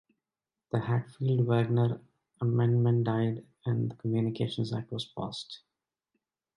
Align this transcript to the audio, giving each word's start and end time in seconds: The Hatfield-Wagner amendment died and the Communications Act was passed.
The 0.71 0.79
Hatfield-Wagner 0.79 2.01
amendment 2.41 3.03
died 3.03 3.45
and 3.67 3.91
the 3.91 3.95
Communications 3.97 4.73
Act 4.73 4.91
was 4.91 5.05
passed. 5.05 5.59